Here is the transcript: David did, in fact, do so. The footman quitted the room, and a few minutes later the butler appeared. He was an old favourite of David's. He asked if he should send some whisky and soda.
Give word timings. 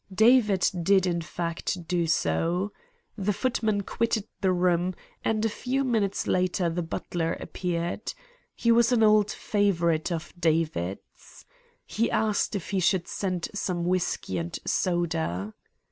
David 0.11 0.67
did, 0.81 1.05
in 1.05 1.21
fact, 1.21 1.87
do 1.87 2.07
so. 2.07 2.71
The 3.19 3.31
footman 3.33 3.81
quitted 3.83 4.23
the 4.39 4.51
room, 4.51 4.95
and 5.23 5.45
a 5.45 5.47
few 5.47 5.83
minutes 5.83 6.25
later 6.25 6.71
the 6.71 6.81
butler 6.81 7.33
appeared. 7.33 8.11
He 8.55 8.71
was 8.71 8.91
an 8.91 9.03
old 9.03 9.29
favourite 9.29 10.11
of 10.11 10.33
David's. 10.39 11.45
He 11.85 12.09
asked 12.09 12.55
if 12.55 12.71
he 12.71 12.79
should 12.79 13.07
send 13.07 13.49
some 13.53 13.85
whisky 13.85 14.39
and 14.39 14.57
soda. 14.65 15.53